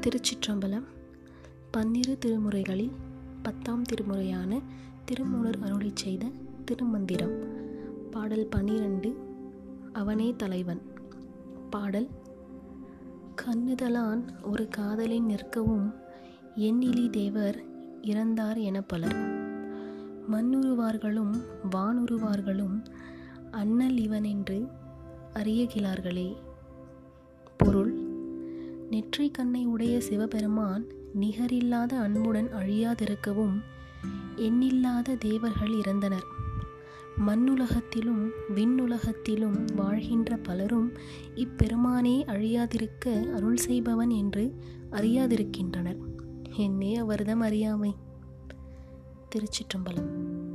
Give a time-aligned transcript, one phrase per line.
[0.00, 0.84] திருச்சிற்றம்பலம்
[1.70, 2.90] பன்னிரு திருமுறைகளில்
[3.42, 4.62] பத்தாம் திருமுறையான
[5.04, 6.26] திருமூலர் அருளிச் செய்த
[6.64, 7.44] திருமந்திரம்.
[8.10, 9.16] பாடல் பனிரெண்டு
[9.92, 10.80] அவனே தலைவன்.
[11.70, 12.08] பாடல்
[13.42, 15.94] கண்ணுதலான் ஒரு காதலின் நிற்கவும்
[16.56, 17.64] எண்ணிலி தேவர்
[18.02, 19.16] இறந்தார் என பலர்
[20.30, 21.40] மண்ணுருவார்களும்
[21.70, 22.84] வானுருவார்களும்
[23.50, 24.68] அண்ணல் இவனென்று
[25.34, 26.36] அறியகிலார்களே.
[27.56, 28.09] பொருள்
[28.90, 30.86] நெற்றி கண்ணை உடைய சிவபெருமான்
[31.20, 33.62] நிகரில்லாத அன்புடன் அழியாதிருக்கவும்
[34.36, 36.26] எண்ணில்லாத தேவர்கள் இறந்தனர்.
[37.26, 40.92] மண்ணுலகத்திலும் விண்ணுலகத்திலும் வாழ்கின்ற பலரும்
[41.34, 44.54] இப்பெருமானே அழியாதிருக்க அருள் செய்பவன் என்று
[44.90, 45.98] அறியாதிருக்கின்றனர்.
[46.56, 47.94] என்னே அவர்தம் அறியாமை.
[49.34, 50.49] திருச்சிற்றம்பலம்.